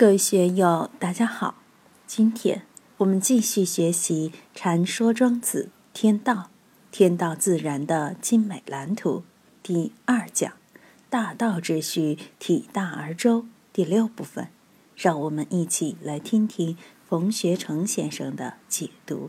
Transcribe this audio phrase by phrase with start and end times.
[0.00, 1.56] 各位学友，大家好！
[2.06, 2.62] 今天
[2.96, 6.48] 我们继续学习《禅说庄子天道
[6.90, 9.18] 天道自然的精美蓝图》
[9.62, 10.54] 第二讲
[11.10, 13.44] “大道之序，体大而周”
[13.74, 14.48] 第六部分。
[14.96, 19.28] 让我们一起来听听冯学成先生的解读。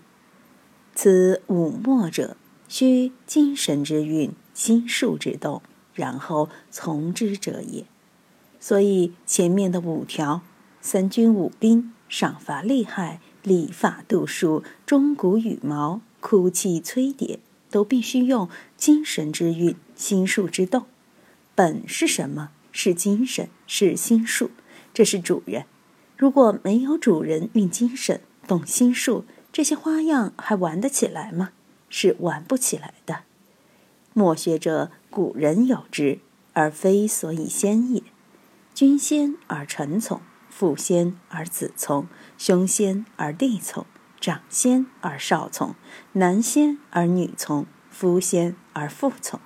[0.95, 2.37] 此五墨者，
[2.69, 5.61] 须精神之运，心术之动，
[5.93, 7.83] 然后从之者也。
[8.61, 10.41] 所以前面的五条。
[10.81, 17.37] 三军五兵，赏罚利害，礼法度数，钟鼓羽毛，哭泣催迭，
[17.69, 20.85] 都必须用精神之运，心术之动。
[21.53, 22.49] 本是什么？
[22.71, 24.49] 是精神，是心术。
[24.91, 25.65] 这是主人。
[26.17, 31.51] 如果没有主人运精神，动心术，这些花样还玩得起来吗？
[31.89, 33.19] 是玩不起来的。
[34.13, 36.19] 墨学者，古人有之，
[36.53, 38.01] 而非所以先也。
[38.73, 40.21] 君先而臣从。
[40.51, 43.85] 父先而子从，兄先而弟从，
[44.19, 45.73] 长先而少从，
[46.11, 49.39] 男先而女从，夫先而妇从。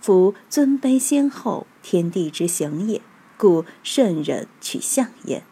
[0.00, 3.00] 夫尊卑先后，天地之行也，
[3.38, 5.44] 故圣人取象也。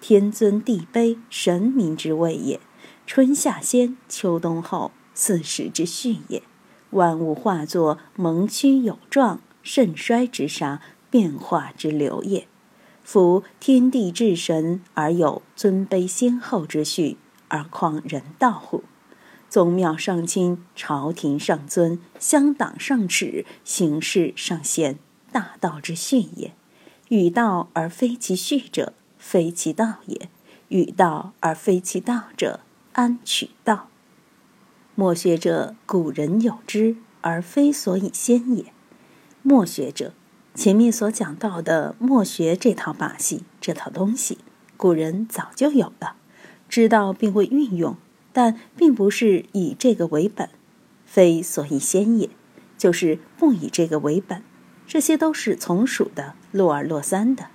[0.00, 2.60] 天尊地卑，神明之谓也。
[3.06, 6.42] 春夏先，秋冬后，四时之序也。
[6.90, 12.46] 万物化作蒙屈有状，盛衰之杀，变化之流也。
[13.04, 18.82] 夫天地至神而有尊卑先后之序，而况人道乎？
[19.50, 24.98] 宗庙上亲，朝廷上尊，乡党上耻，行事上贤，
[25.30, 26.54] 大道之序也。
[27.10, 30.28] 与道而非其序者，非其道也；
[30.68, 32.60] 与道而非其道者，
[32.94, 33.88] 安取道？
[34.94, 38.72] 墨学者，古人有之，而非所以先也。
[39.42, 40.14] 墨学者。
[40.54, 44.38] 前面所讲到的墨学这套把戏，这套东西，
[44.76, 46.14] 古人早就有了，
[46.68, 47.96] 知道并会运用，
[48.32, 50.48] 但并不是以这个为本，
[51.04, 52.30] 非所以先也，
[52.78, 54.44] 就是不以这个为本。
[54.86, 57.48] 这些都是从属的，落二落三的。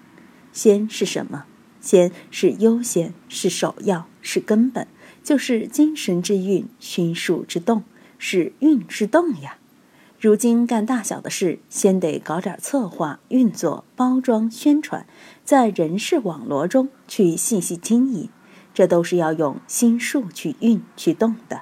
[0.51, 1.45] 先是什么？
[1.79, 4.85] 先是优先，是首要，是根本，
[5.23, 7.83] 就是精神之运，熏术之动，
[8.17, 9.58] 是运之动呀。
[10.19, 15.05] 如今干大小的事，先得搞点策划、运作、包装、宣传，
[15.45, 18.27] 在人事网络中去细细经营，
[18.73, 21.61] 这都是要用心术去运去动的。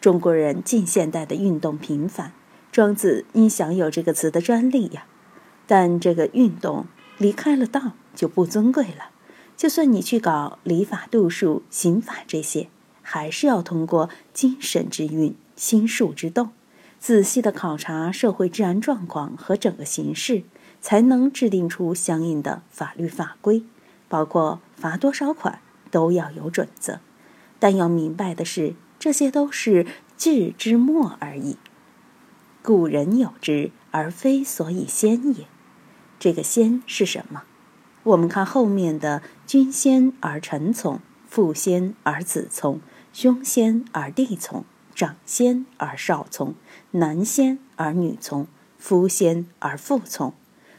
[0.00, 2.32] 中国人近现代的运动频繁，
[2.72, 5.06] 庄子应享有这个词的专利呀。
[5.68, 9.10] 但这个运动离开了道就不尊贵了。
[9.56, 12.66] 就算你去搞礼法度数、刑法这些，
[13.02, 16.50] 还是要通过精神之运、心术之动。
[17.04, 20.42] 仔细的考察社会治安状况和整个形势，
[20.80, 23.62] 才能制定出相应的法律法规，
[24.08, 25.58] 包括罚多少款
[25.90, 27.00] 都要有准则。
[27.58, 31.58] 但要明白的是，这些都是治之末而已。
[32.62, 35.44] 古人有之，而非所以先也。
[36.18, 37.42] 这个先是什么？
[38.04, 42.80] 我们看后面的“君先而臣从，父先而子从，
[43.12, 44.64] 兄先而弟从”。
[44.94, 46.54] 长先而少从，
[46.92, 48.46] 男先而女从，
[48.78, 50.32] 夫先而妇从。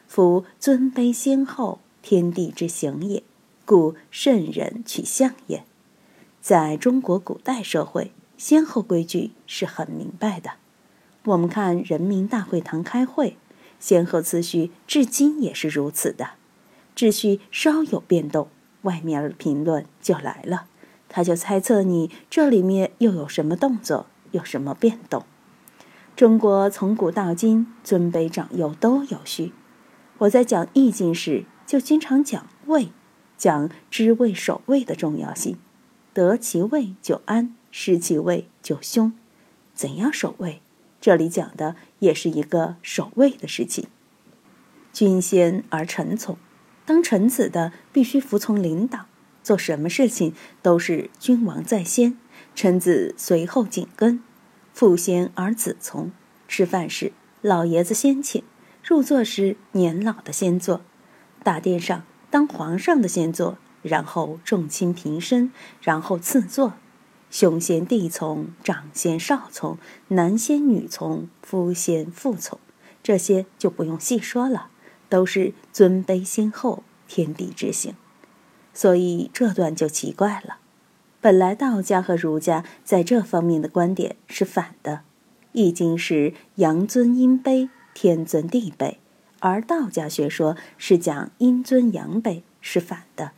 [0.07, 3.23] 夫尊卑先后，天地之行也，
[3.65, 5.63] 故圣人取象也。
[6.39, 10.51] 在中国古代社会，先后规矩是很明白的。
[11.25, 13.37] 我们看人民大会堂开会，
[13.79, 16.31] 先后次序至今也是如此的。
[16.95, 18.47] 秩序稍有变动，
[18.83, 20.67] 外面的评论就来了。
[21.15, 25.25] 他就猜测你这里面又有什么动作，有什么变动。
[26.13, 29.53] 中国从古到今，尊卑长幼都有序。
[30.17, 32.89] 我在讲易经时，就经常讲位，
[33.37, 35.57] 讲知位守位的重要性。
[36.13, 39.13] 得其位就安，失其位就凶。
[39.73, 40.61] 怎样守位？
[40.99, 43.87] 这里讲的也是一个守位的事情。
[44.91, 46.35] 君先而臣从，
[46.85, 49.05] 当臣子的必须服从领导。
[49.45, 50.33] 做什么事情
[50.63, 52.17] 都是君王在先，
[52.55, 54.23] 臣子随后紧跟，
[54.73, 56.11] 父先而子从。
[56.47, 58.43] 吃饭时老爷子先请，
[58.83, 60.81] 入座时年老的先坐，
[61.43, 62.01] 大殿上
[62.31, 66.73] 当皇上的先坐，然后众卿平身，然后赐座。
[67.29, 69.77] 兄先弟从，长先少从，
[70.07, 72.57] 男先女从，夫先妇从。
[73.03, 74.69] 这些就不用细说了，
[75.07, 77.93] 都是尊卑先后，天地之行。
[78.75, 80.57] 所以这段就奇怪了，
[81.21, 84.91] 本来道家和儒家在这方面的观点是反的，
[85.53, 88.97] 《易经》是阳尊阴卑，天尊地卑，
[89.39, 93.31] 而道家学说是讲阴尊阳卑，是反的。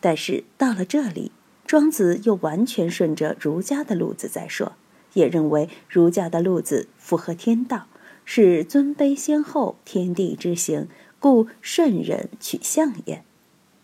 [0.00, 1.30] 但是到了这里，
[1.64, 4.72] 庄子又完全顺着儒家的路子在说，
[5.12, 7.86] 也认为儒家的路子符合天道，
[8.24, 10.88] 是尊卑先后、天地之行，
[11.20, 13.22] 故圣人取象也。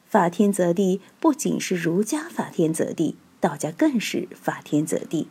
[0.08, 5.28] 法天则地不仅是儒家法天则地，道家更是法天则地。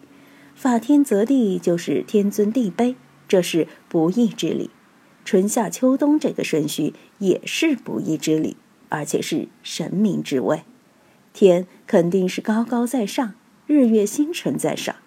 [0.53, 2.95] 法天则地就是天尊地卑，
[3.27, 4.69] 这是不义之理。
[5.25, 8.56] 春夏秋冬这个顺序也是不义之理，
[8.89, 10.63] 而且是神明之位。
[11.33, 13.33] 天肯定是高高在上，
[13.65, 14.97] 日月星辰在上；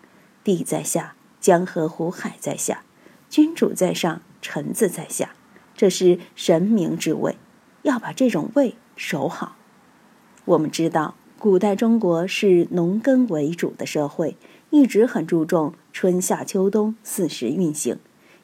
[0.42, 2.82] 地在下，江河湖海在下；
[3.28, 5.34] 君主在上，臣子在下。
[5.76, 7.36] 这是神明之位，
[7.82, 9.56] 要把这种位守好。
[10.50, 14.36] 我们知道，古代中国是农耕为主的社会，
[14.70, 17.98] 一直很注重春夏秋冬四时运行，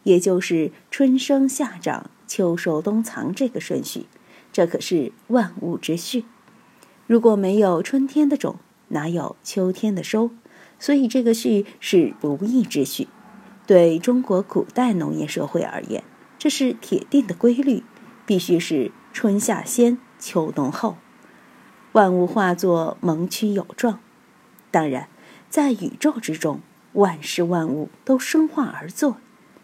[0.05, 4.07] 也就是春生夏长秋收冬藏这个顺序。
[4.53, 6.25] 这可是万物之序。
[7.09, 8.55] 如果没有春天的种，
[8.89, 10.31] 哪有秋天的收？
[10.79, 13.09] 所以这个序是不义之序。
[13.67, 16.05] 对中国古代农业社会而言，
[16.39, 17.83] 这是铁定的规律，
[18.25, 20.97] 必须是春夏先，秋冬后，
[21.97, 24.01] 万物化作蒙曲有状。
[24.71, 25.09] 当然，
[25.49, 26.61] 在宇宙之中，
[26.93, 29.17] 万事万物都生化而作，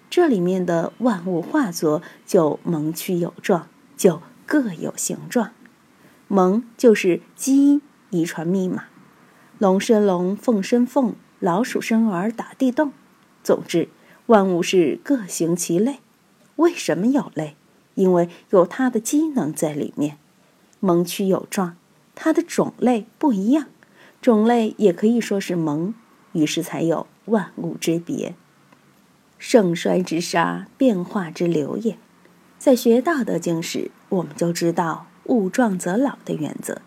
[0.09, 3.69] 这里面的万物化作就蒙曲有状，
[3.99, 5.51] 就各有形状。
[6.27, 8.85] 蒙就是基因遗传密码，
[9.59, 12.93] 龙生龙，凤生凤，老鼠生儿打地洞。
[13.45, 13.91] 总之，
[14.25, 15.99] 万物是各行其类。
[16.57, 17.57] 为什么有类？
[17.95, 20.17] 因为有它的机能在里面。
[20.81, 21.77] 蒙曲有状，
[22.15, 23.67] 它的种类不一样，
[24.21, 25.95] 种类也可以说是蒙，
[26.33, 28.35] 于是才有万物之别。
[29.39, 31.99] 盛衰之沙，变化之流也。
[32.59, 35.07] 在学《道德经》时，我们就知道。
[35.27, 36.83] 物壮则老的原则，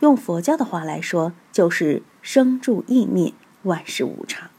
[0.00, 3.32] 用佛教的话来说，就是生住异灭，
[3.62, 4.50] 万事无常。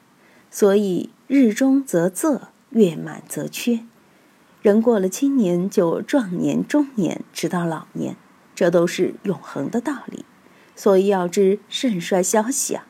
[0.49, 2.41] 所以日中则仄，
[2.71, 3.81] 月满则缺。
[4.63, 8.15] 人过了青年，就壮年、中年，直到老年，
[8.55, 10.25] 这都是永恒的道理。
[10.75, 12.87] 所以要知盛衰消息啊。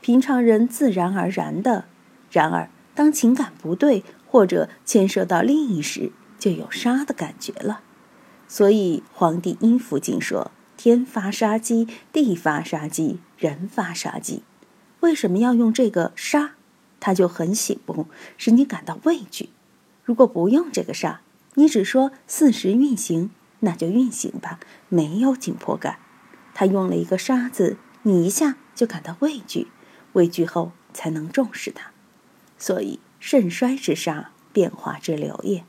[0.00, 1.86] 平常人自然而然的，
[2.30, 7.80] 然而当情感不对，或者牵涉到利益时，就有杀的感觉了。
[8.46, 14.42] 所以，《黄帝阴符经》说：“天发杀机，地发杀机，人发杀机。”
[15.00, 16.52] 为什么要用这个“杀”？
[17.00, 18.06] 它就很醒目，
[18.36, 19.48] 使你感到畏惧。
[20.04, 21.22] 如果不用这个“杀”，
[21.56, 23.30] 你只说四时运行，
[23.64, 25.98] 那就运行吧，没有紧迫感。
[26.52, 29.68] 他用了一个“沙”字，你一下就感到畏惧，
[30.12, 31.90] 畏惧后才能重视它。
[32.56, 35.64] 所以，盛衰之沙，变化之流也。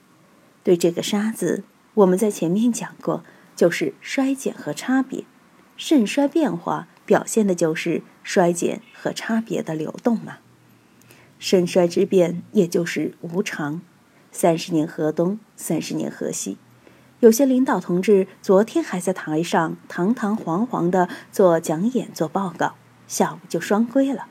[0.64, 1.64] 对这个“沙”字。
[1.96, 3.24] 我们在前面讲过，
[3.56, 5.24] 就是衰减和差别，
[5.78, 10.40] 盛衰变化表现的就是衰减和差别的流动嘛。
[11.40, 13.82] 盛衰之变，也就是无常。
[14.32, 16.58] 三十年河东，三十年河西。
[17.26, 22.76] 有些领导同志昨天还在台上堂堂皇皇的做讲演、做报告，
[23.08, 24.28] 下午就双规了。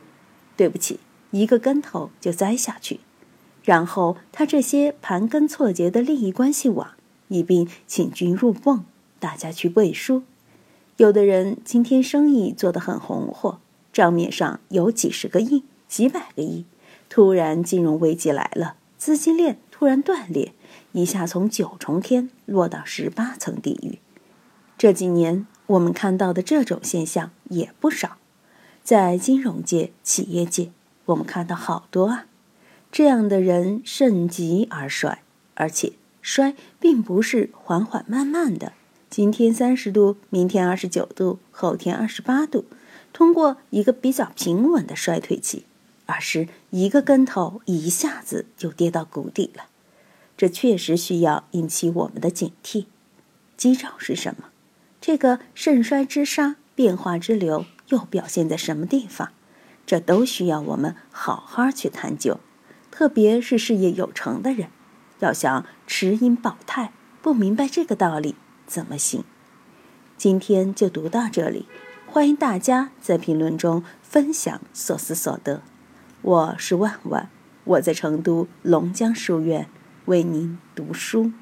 [0.56, 1.00] 对不起，
[1.32, 3.00] 一个跟头就栽下去，
[3.64, 6.92] 然后他这些盘根错节的利益关系网。
[7.26, 8.84] 一并请君入瓮，
[9.18, 10.22] 大家去背书。
[10.96, 13.58] 有的人今天生意做得很红火，
[13.92, 16.64] 账面上有几十个亿、几百个亿，
[17.08, 20.52] 突然金融危机来了，资金链突然断裂，
[20.92, 23.98] 一下从九重天落到十八层地狱。
[24.78, 28.18] 这几年我们看到的这种现象也不少，
[28.84, 30.70] 在金融界、企业界，
[31.06, 32.26] 我们看到好多啊。
[32.92, 35.22] 这样的人盛极而衰，
[35.54, 35.94] 而且。
[36.22, 38.72] 衰并不是缓缓慢慢的，
[39.10, 42.64] 今天三十度，明天二十九度，后天二十八度，
[43.12, 45.66] 通过一个比较平稳的衰退期，
[46.06, 49.64] 而是一个跟头一下子就跌到谷底了。
[50.36, 52.86] 这确实需要引起我们的警惕。
[53.56, 54.48] 基兆是什么？
[55.00, 59.30] 这个盛衰之沙，变化之流又表现在什么地方？
[59.86, 62.40] 这都需要我们好好去探究，
[62.90, 64.70] 特别是事业有成的人。
[65.20, 66.92] 要想持盈保泰，
[67.22, 68.34] 不明白这个道理
[68.66, 69.24] 怎么行？
[70.16, 71.66] 今天就读到这里，
[72.06, 75.62] 欢迎大家在评论中分享所思所得。
[76.24, 77.28] 我是万万，
[77.64, 79.68] 我在成都龙江书院
[80.06, 81.32] 为您读书。